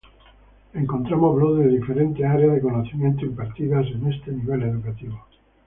[0.73, 5.23] Encontramos blogs de diferentes áreas de conocimiento impartidas en este nivel educativo.